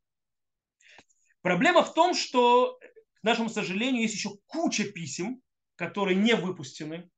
[1.42, 2.80] Проблема в том, что,
[3.16, 5.42] к нашему сожалению, есть еще куча писем,
[5.76, 7.10] которые не выпущены,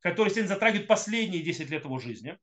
[0.00, 2.38] которые сегодня затрагивают последние 10 лет его жизни.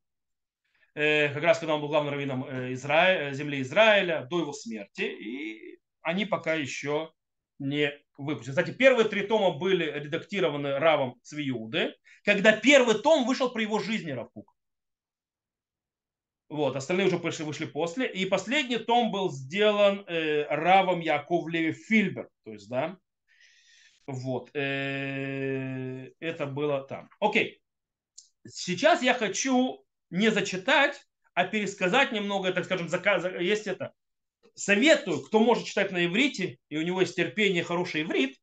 [0.94, 5.02] Э, как раз когда он был главным раввином э, Израиля, земли Израиля до его смерти,
[5.02, 7.12] и они пока еще
[7.58, 8.52] не выпущены.
[8.52, 14.10] Кстати, первые три тома были редактированы Равом Цвиуды, когда первый том вышел при его жизни
[14.10, 14.55] Равкук.
[16.48, 18.06] Вот, остальные уже пришли, вышли после.
[18.06, 22.30] И последний том был сделан э, Равом Яков Леви Фильбер.
[22.44, 22.96] То есть, да,
[24.06, 27.10] вот, э, это было там.
[27.18, 27.60] Окей.
[28.46, 31.04] Сейчас я хочу не зачитать,
[31.34, 33.92] а пересказать немного, так скажем, заказ, есть это.
[34.54, 38.38] Советую, кто может читать на иврите, и у него есть терпение, хороший иврит,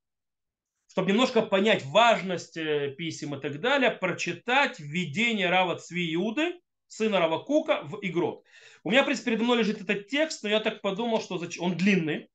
[0.88, 6.60] чтобы немножко понять важность э, писем и так далее, прочитать введение Рава Цви Иуды,
[6.96, 8.44] сына Рава Кука, в Игрот.
[8.84, 11.78] У меня, в принципе, передо мной лежит этот текст, но я так подумал, что он
[11.78, 12.30] длинный.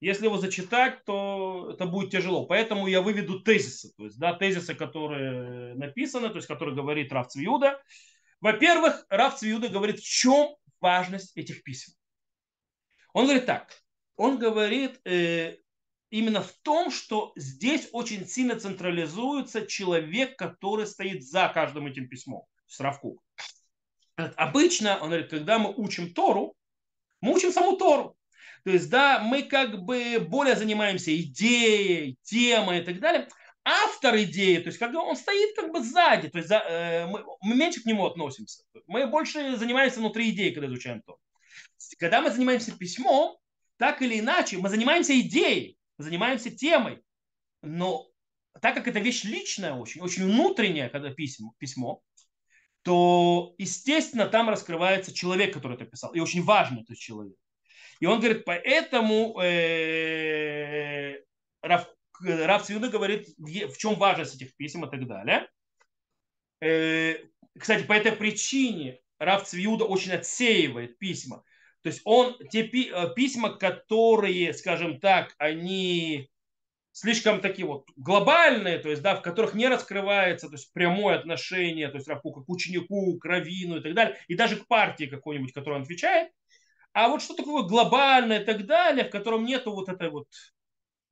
[0.00, 2.46] Если его зачитать, то это будет тяжело.
[2.46, 3.92] Поэтому я выведу тезисы.
[3.96, 7.80] То есть, да, тезисы, которые написаны, то есть, которые говорит Рав Цвиуда.
[8.40, 11.94] Во-первых, Рав Цвиуда говорит, в чем важность этих писем.
[13.14, 13.72] Он говорит так.
[14.16, 15.56] Он говорит, э,
[16.10, 22.44] именно в том, что здесь очень сильно централизуется человек, который стоит за каждым этим письмом.
[22.66, 23.23] Сравку.
[24.16, 26.54] Обычно, он говорит, когда мы учим Тору,
[27.20, 28.16] мы учим саму Тору.
[28.64, 33.28] То есть, да, мы как бы более занимаемся идеей, темой и так далее.
[33.64, 37.24] Автор идеи, то есть, когда он стоит как бы сзади, то есть, за, э, мы,
[37.40, 38.62] мы меньше к нему относимся.
[38.86, 41.18] Мы больше занимаемся внутри идеи, когда изучаем то.
[41.98, 43.38] Когда мы занимаемся письмом,
[43.78, 47.02] так или иначе, мы занимаемся идеей занимаемся темой.
[47.62, 48.06] Но
[48.60, 52.02] так как это вещь личная очень, очень внутренняя, когда письмо, письмо,
[52.84, 56.12] то, естественно, там раскрывается человек, который это писал.
[56.12, 57.36] И очень важный этот человек.
[57.98, 61.18] И он говорит, поэтому э,
[61.62, 61.88] Раф,
[62.20, 65.48] Раф Цвиуда говорит, в чем важность этих писем и так далее.
[66.60, 67.16] Э,
[67.58, 71.42] кстати, по этой причине Раф Цвиуда очень отсеивает письма.
[71.82, 76.28] То есть он те э, письма, которые, скажем так, они
[76.94, 81.88] слишком такие вот глобальные, то есть, да, в которых не раскрывается то есть, прямое отношение,
[81.88, 85.52] то есть, Равкука к ученику, к раввину и так далее, и даже к партии какой-нибудь,
[85.52, 86.30] которой он отвечает.
[86.92, 90.28] А вот что такое глобальное и так далее, в котором нету вот этой вот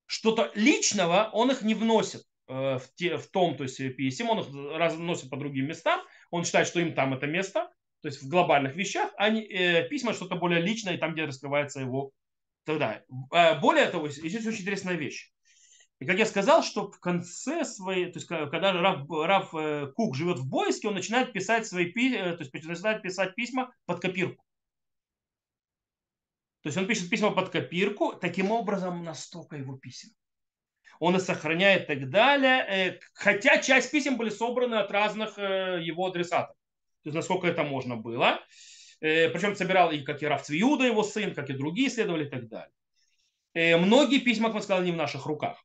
[0.07, 4.39] что-то личного, он их не вносит э, в, те, в том, то есть писем, он
[4.39, 7.69] их разносит по другим местам, он считает, что им там это место,
[8.03, 11.81] то есть в глобальных вещах, а не, э, письма что-то более личное, там, где раскрывается
[11.81, 12.13] его
[12.65, 13.03] тогда.
[13.33, 15.32] Э, более того, здесь очень интересная вещь.
[16.03, 20.17] И как я сказал, что в конце своей, то есть когда Раф, Раф э, Кук
[20.17, 24.45] живет в Бойске, он начинает писать свои э, то есть начинает писать письма под копирку.
[26.63, 30.11] То есть он пишет письма под копирку, таким образом настолько его писем.
[30.99, 32.99] Он их сохраняет и так далее.
[33.15, 36.57] Хотя часть писем были собраны от разных его адресатов
[37.03, 38.41] то есть насколько это можно было.
[39.01, 42.31] Э, Причем собирал и как и Раф Цвиуда, его сын, как и другие исследователи и
[42.31, 42.75] так далее.
[43.55, 45.65] Э, многие письма, как мы сказали, не в наших руках.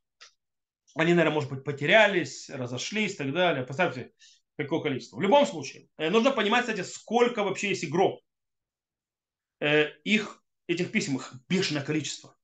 [0.97, 3.63] Они, наверное, может быть, потерялись, разошлись и так далее.
[3.63, 4.11] Представьте,
[4.57, 5.17] какое количество.
[5.17, 8.21] В любом случае, э, нужно понимать, кстати, сколько вообще есть игрок.
[10.03, 12.37] Их, этих писем, их бешеное количество.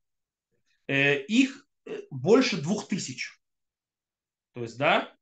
[0.87, 1.67] Их
[2.09, 3.39] больше двух тысяч.
[4.53, 5.15] То есть, да,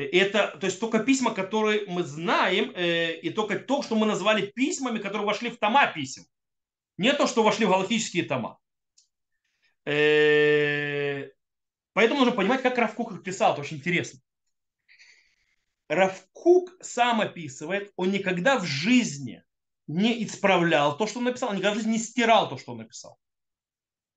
[0.00, 4.06] Э, это, то есть только письма, которые мы знаем, э, и только то, что мы
[4.06, 6.24] назвали письмами, которые вошли в тома писем.
[6.96, 8.58] Не то, что вошли в галактические тома.
[11.92, 13.52] Поэтому нужно понимать, как Равкук их писал.
[13.52, 14.20] Это очень интересно.
[15.88, 19.42] Равкук сам описывает, он никогда в жизни
[19.88, 22.78] не исправлял то, что он написал, он никогда в жизни не стирал то, что он
[22.78, 23.18] написал.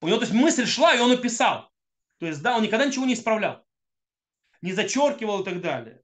[0.01, 1.71] У него то есть мысль шла, и он написал.
[2.19, 3.65] То есть, да, он никогда ничего не исправлял
[4.63, 6.01] не зачеркивал и так далее.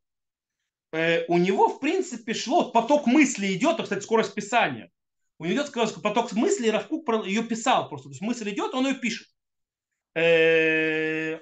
[0.92, 4.92] Э, у него, в принципе, шло, поток мысли идет, а, кстати, скорость писания.
[5.40, 5.72] У него идет
[6.04, 8.10] поток мысли, и Равкук ее писал просто.
[8.10, 9.30] То есть мысль идет, он ее пишет.
[10.14, 11.40] Э,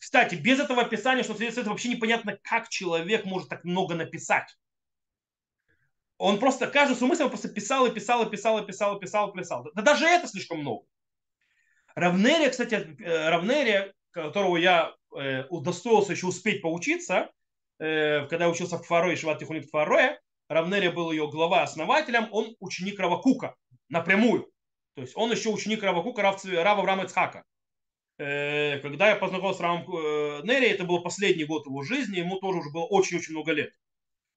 [0.00, 4.56] кстати, без этого описания, что это вообще непонятно, как человек может так много написать.
[6.16, 9.30] Он просто каждую свою мысль просто писал и писал и писал и писал и писал
[9.30, 9.68] и писал.
[9.74, 10.86] Да даже это слишком много.
[11.94, 17.30] Равнерия, кстати, э, Равнерия, которого я э, удостоился еще успеть поучиться,
[17.78, 22.56] э, когда я учился в Кфаро и Шиват Тихунит Кфароя, Равнерия был ее глава-основателем, он
[22.58, 23.54] ученик Равакука
[23.90, 24.50] напрямую.
[24.94, 27.44] То есть он еще ученик Равакука, Рав, Рава Авраама Ицхака.
[28.20, 32.38] Э, когда я познакомился с Равом э, Нери, это был последний год его жизни, ему
[32.38, 33.72] тоже уже было очень-очень много лет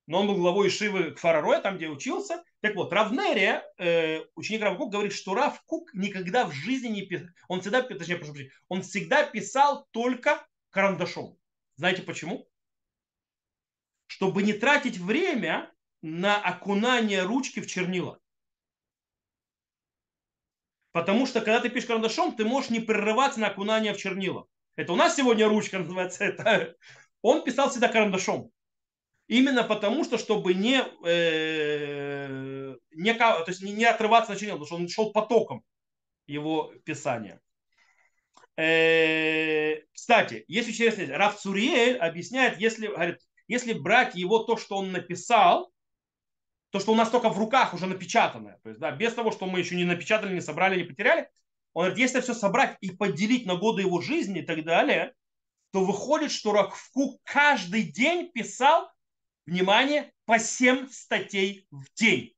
[0.05, 2.43] но он был главой Ишивы Кфарароя, там, где учился.
[2.61, 7.27] Так вот, Равнерия, э, ученик Рав говорит, что Рав Кук никогда в жизни не писал,
[7.47, 11.37] он всегда, точнее, прошу прощения, он всегда писал только карандашом.
[11.75, 12.47] Знаете почему?
[14.07, 15.71] Чтобы не тратить время
[16.01, 18.19] на окунание ручки в чернила.
[20.93, 24.45] Потому что, когда ты пишешь карандашом, ты можешь не прерываться на окунание в чернила.
[24.75, 26.23] Это у нас сегодня ручка называется.
[26.23, 26.75] Это...
[27.21, 28.51] Он писал всегда карандашом.
[29.27, 34.75] Именно потому, что чтобы не, э, не, то есть не, отрываться от начала, потому что
[34.75, 35.63] он шел потоком
[36.27, 37.41] его писания.
[38.55, 44.91] Э, кстати, есть интересно, Раф Цуриэль объясняет, если, говорит, если брать его то, что он
[44.91, 45.72] написал,
[46.73, 49.45] то, что у нас только в руках уже напечатанное, то есть, да, без того, что
[49.45, 51.29] мы еще не напечатали, не собрали, не потеряли,
[51.73, 55.13] он говорит, если все собрать и поделить на годы его жизни и так далее,
[55.71, 58.91] то выходит, что Рахфку каждый день писал,
[59.45, 62.33] внимание, по 7 статей в день.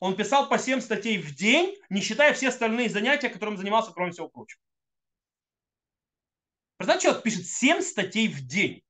[0.00, 4.10] Он писал по 7 статей в день, не считая все остальные занятия, которым занимался, кроме
[4.10, 4.60] всего прочего.
[6.76, 8.82] Представьте, человек пишет 7 статей в день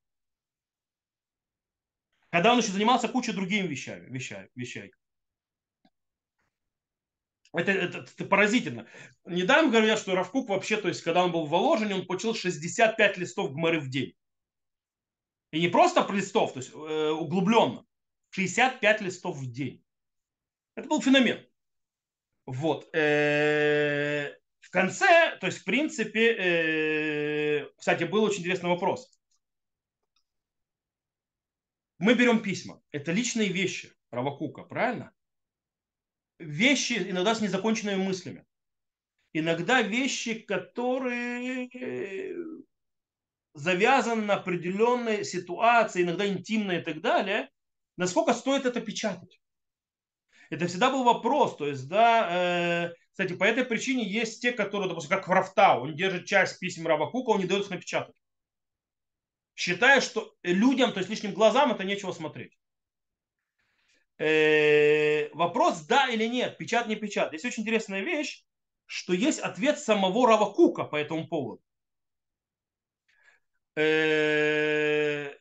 [2.31, 4.07] когда он еще занимался кучей другими вещами.
[4.11, 4.93] вещами, вещами.
[7.55, 8.87] Это, это, это поразительно.
[9.25, 13.17] Недаром говорят, что Равкук вообще, то есть, когда он был в Воложине, он получил 65
[13.17, 14.15] листов Гмары в день.
[15.51, 17.87] И не просто листов, то есть э, углубленно.
[18.31, 19.83] 65 листов в день.
[20.75, 21.47] Это был феномен.
[22.45, 22.95] Вот.
[22.95, 29.18] Э, в конце, то есть, в принципе, э, кстати, был очень интересный вопрос
[31.99, 32.81] мы берем письма.
[32.93, 35.13] Это личные вещи Равакука, правильно?
[36.39, 38.45] Вещи иногда с незаконченными мыслями.
[39.33, 42.37] Иногда вещи, которые э,
[43.55, 47.51] завязаны на определенной ситуации, иногда интимные и так далее,
[47.97, 49.41] насколько стоит это печатать?
[50.51, 51.57] Это всегда был вопрос.
[51.57, 55.97] То есть, да, э, кстати, по этой причине есть те, которые, допустим, как Врафтау, он
[55.97, 58.17] держит часть писем Равакука, он не дает их напечатать
[59.59, 62.57] считая, что людям, то есть лишним глазам, это нечего смотреть.
[64.17, 67.31] Э, вопрос, да или нет, печат, не печат.
[67.31, 68.45] Здесь очень интересная вещь,
[68.87, 71.61] что есть ответ самого Рава Кука по этому поводу.
[73.75, 75.35] Э,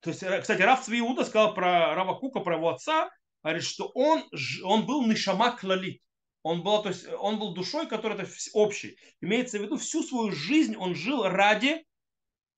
[0.00, 3.10] то есть, э, кстати, Рав Цвиуда сказал про Рава Кука, про его отца,
[3.44, 4.24] говорит, что он,
[4.64, 6.02] он был Нишама Клалит.
[6.44, 8.98] Он был, то есть, он был душой, которая это общий.
[9.22, 11.86] Имеется в виду, всю свою жизнь он жил ради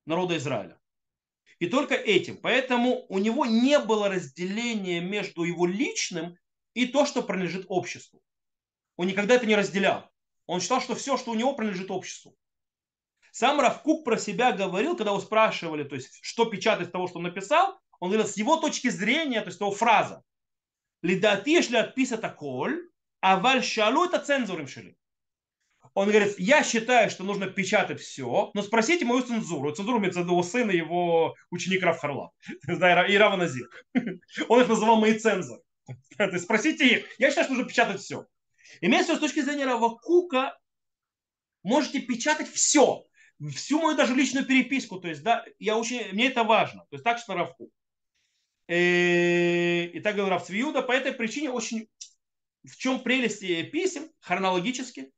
[0.07, 0.81] народа Израиля.
[1.61, 2.37] И только этим.
[2.37, 6.37] Поэтому у него не было разделения между его личным
[6.75, 8.21] и то, что принадлежит обществу.
[8.97, 10.11] Он никогда это не разделял.
[10.47, 12.37] Он считал, что все, что у него, принадлежит обществу.
[13.31, 17.25] Сам Равкук про себя говорил, когда его спрашивали, то есть, что печатать того, что он
[17.25, 20.25] написал, он говорил, с его точки зрения, то есть его фраза,
[21.03, 22.91] «Лидати, если отписать коль,
[23.27, 24.97] а валь шалу это цензурим шили.
[25.95, 29.73] Он говорит, я считаю, что нужно печатать все, но спросите мою цензуру.
[29.73, 32.31] Цензуру имеется в виду его сын и его ученик Рав Харла,
[32.69, 33.37] и Рава.
[34.49, 35.61] Он их называл мои цензоры.
[36.39, 37.07] Спросите их.
[37.19, 38.27] Я считаю, что нужно печатать все.
[38.81, 40.57] Имеется с точки зрения Рава Кука,
[41.65, 43.07] можете печатать все.
[43.57, 45.01] Всю мою даже личную переписку.
[45.01, 46.83] То есть, да, я очень, мне это важно.
[46.91, 47.71] То есть, так что Равку.
[48.69, 50.83] Э, и так говорил Рав Цвиуда.
[50.83, 51.89] По этой причине очень
[52.67, 53.41] в чем прелесть
[53.71, 55.13] писем хронологически,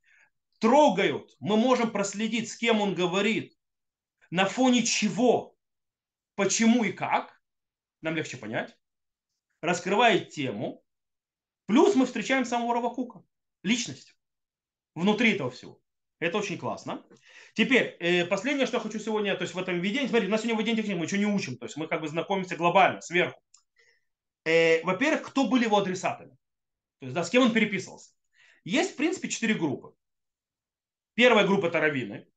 [0.59, 3.57] трогают, мы можем проследить, с кем он говорит,
[4.29, 5.55] на фоне чего,
[6.35, 7.41] почему и как,
[8.01, 8.77] нам легче понять,
[9.61, 10.83] раскрывает тему,
[11.65, 13.23] плюс мы встречаем самого Равакука,
[13.63, 14.15] личность,
[14.95, 15.81] внутри этого всего.
[16.19, 17.05] Это очень классно.
[17.53, 20.41] Теперь, э, последнее, что я хочу сегодня, то есть в этом видении, смотрите, у нас
[20.41, 22.99] сегодня в день техник, мы ничего не учим, то есть мы как бы знакомимся глобально,
[22.99, 23.39] сверху.
[24.43, 26.37] Э, во-первых, кто были его адресатами?
[26.99, 28.11] То есть, да, с кем он переписывался.
[28.63, 29.93] Есть, в принципе, четыре группы.
[31.13, 32.27] Первая группа– это раввины.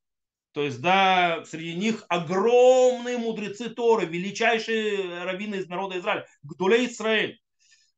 [0.53, 7.41] То есть, да, среди них огромные мудрецы Торы, величайшие раввины из народа Израиля, Гдулей Израиль,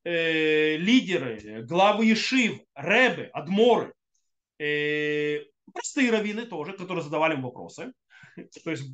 [0.05, 3.93] э, лидеры, главы Ешив, Ребы, Адморы,
[4.59, 5.41] э,
[5.73, 7.93] простые раввины тоже, которые задавали им вопросы.
[8.65, 8.85] То есть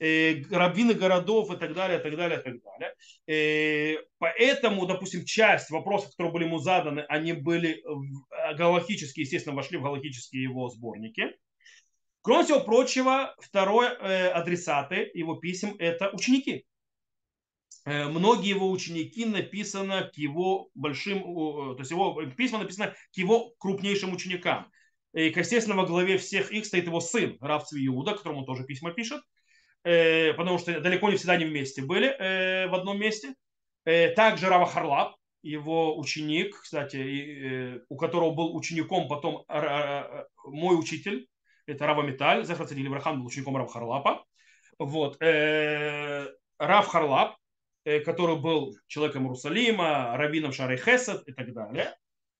[0.00, 2.94] э, раввины городов и так далее, и так далее, и так далее.
[3.26, 7.82] Э, поэтому, допустим, часть вопросов, которые были ему заданы, они были
[8.56, 11.34] галактические, естественно, вошли в галактические его сборники.
[12.22, 16.66] Кроме всего прочего, второе э, адресаты его писем– это ученики.
[17.84, 23.54] Э, многие его ученики написаны к его большим, то есть его письма написаны к его
[23.58, 24.70] крупнейшим ученикам.
[25.14, 29.22] И, естественно, во главе всех их стоит его сын, Рав Цвиуда, которому тоже письма пишет.
[29.84, 33.34] Э, потому что далеко не всегда они вместе были э, в одном месте.
[33.84, 39.44] Э, также Рава Харлап, его ученик, кстати, у которого был учеником потом
[40.44, 41.28] мой учитель,
[41.66, 44.24] это Рава Металь, Захар Врахан был учеником Рава Харлапа.
[44.80, 45.16] Вот.
[45.20, 47.36] Рав Харлап,
[47.84, 51.96] который был человеком Иерусалима, раввином Шары Хесед и так далее.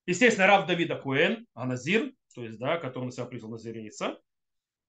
[0.07, 4.19] Естественно, Рав Давида Куэн, Аназир, то есть, да, который на себя призвал назириться.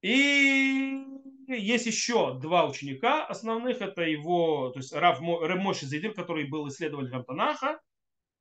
[0.02, 1.06] И
[1.48, 3.82] есть еще два ученика основных.
[3.82, 7.80] Это его, то есть Рав Моши Зайдир, который был исследователем Танаха,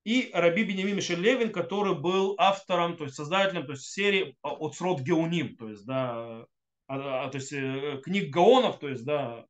[0.04, 5.00] и Раби Бенемин Левин, который был автором, то есть создателем то есть серии от Срод
[5.00, 6.46] Геуним, то есть, да,
[6.86, 9.44] а, а, то есть э, книг Гаонов, то есть, да,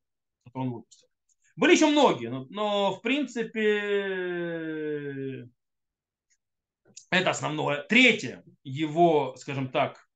[0.45, 1.07] который он выпустил.
[1.55, 3.61] Были еще многие, но, но в принципе
[7.11, 7.83] это основное.
[7.83, 10.08] Третье, его, скажем так,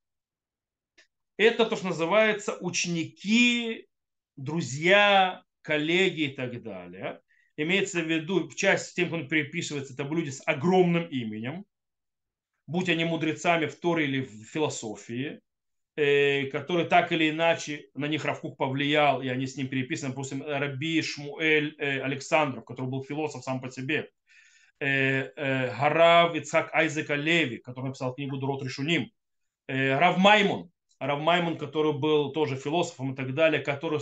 [1.37, 3.87] это то, что называется ученики,
[4.35, 7.21] друзья, коллеги и так далее.
[7.57, 11.65] Имеется в виду, часть тем, кто переписывается, это люди с огромным именем,
[12.67, 15.39] будь они мудрецами в Торе или в философии,
[15.95, 20.43] э, который так или иначе на них Равкук повлиял, и они с ним переписаны, допустим,
[20.43, 24.09] Раби Шмуэль э, Александров, который был философ сам по себе,
[24.79, 29.11] э, Гарав Ицхак Айзека Леви, который написал книгу Дурот Решуним,
[29.67, 30.72] Рав Маймон,
[31.05, 33.99] Рав Маймон, который был тоже философом и так далее, который,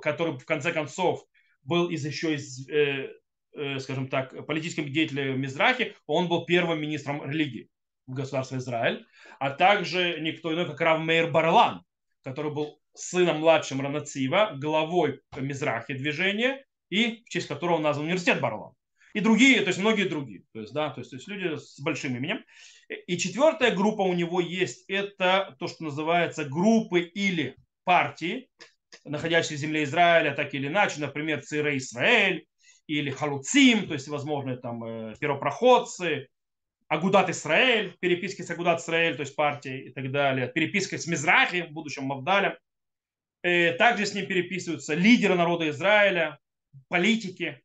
[0.00, 1.24] который в конце концов
[1.62, 3.12] был из еще из, э,
[3.54, 7.68] э, скажем так, политическим деятелем Мизрахи, он был первым министром религии
[8.08, 9.06] в государстве Израиль,
[9.38, 11.84] а также никто иной, как Рав Мейр Барлан,
[12.24, 18.72] который был сыном младшим Ранацива, главой Мизрахи движения, и в честь которого назван университет Барлан.
[19.14, 20.44] И другие, то есть многие другие.
[20.52, 22.44] То есть, да, то есть, то есть люди с большим именем.
[23.06, 28.48] И четвертая группа у него есть, это то, что называется группы или партии,
[29.04, 32.46] находящиеся в земле Израиля, так или иначе, например, Цирей Израиль
[32.86, 36.28] или Халуцим, то есть возможно там э, первопроходцы,
[36.88, 41.62] Агудат Израиль, переписки с Агудат Израиль, то есть партией и так далее, переписка с Мизрахи,
[41.62, 42.54] в будущем Мавдалем.
[43.42, 46.38] Э, также с ним переписываются лидеры народа Израиля,
[46.88, 47.62] политики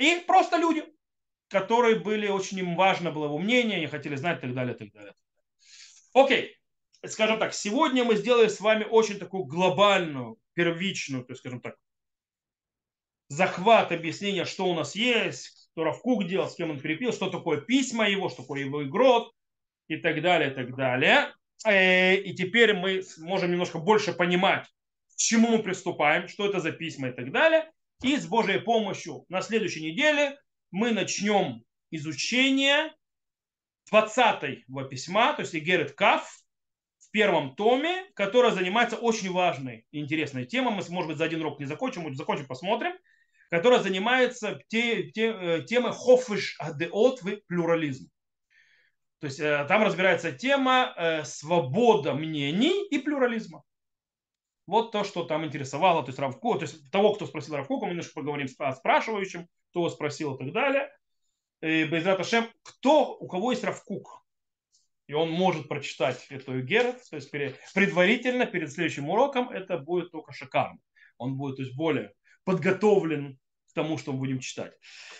[0.00, 0.82] и просто люди,
[1.48, 4.78] которые были, очень им важно было его мнение, они хотели знать и так далее, и
[4.78, 5.14] так далее.
[6.14, 6.56] Окей,
[7.06, 11.76] скажем так, сегодня мы сделали с вами очень такую глобальную, первичную, то есть, скажем так,
[13.28, 17.60] захват объяснения, что у нас есть, что Равкук делал, с кем он перепил, что такое
[17.60, 19.32] письма его, что такое его игрот
[19.88, 21.34] и так далее, и так далее.
[21.66, 24.66] Э, и теперь мы можем немножко больше понимать,
[25.12, 27.70] к чему мы приступаем, что это за письма и так далее.
[28.02, 30.38] И с Божьей помощью на следующей неделе
[30.70, 32.92] мы начнем изучение
[33.92, 36.40] 20-го письма, то есть Игерет Каф,
[37.10, 40.74] в первом томе, которая занимается очень важной и интересной темой.
[40.74, 42.92] Мы, может быть, за один урок не закончим, может, закончим, посмотрим.
[43.50, 48.08] Которая занимается те, те, э, темой хофиш адеот в плюрализм.
[49.18, 53.64] То есть э, там разбирается тема э, свобода мнений и плюрализма.
[54.66, 57.90] Вот то, что там интересовало, то есть Равку, то есть того, кто спросил Равкука, мы
[57.90, 60.90] немножко поговорим с спрашивающим, кто спросил и так далее.
[61.62, 64.24] И Безрат Ашем, кто, у кого есть Равкук,
[65.08, 67.30] и он может прочитать эту Герет, то есть
[67.74, 70.78] предварительно перед следующим уроком это будет только шикарно.
[71.18, 72.12] Он будет то есть, более
[72.44, 73.38] подготовлен
[73.68, 74.72] к тому, что мы будем читать.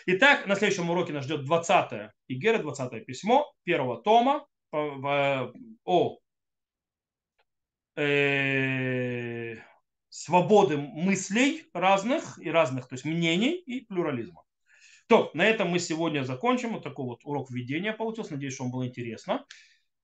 [0.07, 6.19] Итак, на следующем уроке нас ждет 20 Игера, 20 письмо первого тома о
[8.01, 9.57] э,
[10.09, 14.43] свободы мыслей разных и разных, то есть мнений и плюрализма.
[15.07, 16.75] То, на этом мы сегодня закончим.
[16.75, 18.35] Вот такой вот урок введения получился.
[18.35, 19.45] Надеюсь, что вам было интересно.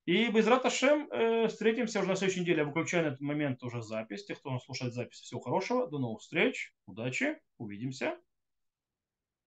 [0.05, 2.59] И без Раташем э, встретимся уже на следующей неделе.
[2.59, 4.25] Я выключаю на этот момент уже запись.
[4.25, 5.87] Тех, кто слушает запись, всего хорошего.
[5.87, 6.73] До новых встреч.
[6.85, 7.37] Удачи.
[7.57, 8.17] Увидимся.